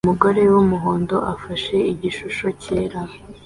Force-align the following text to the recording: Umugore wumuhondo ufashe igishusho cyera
Umugore 0.05 0.41
wumuhondo 0.53 1.15
ufashe 1.33 1.75
igishusho 1.93 2.45
cyera 2.61 2.99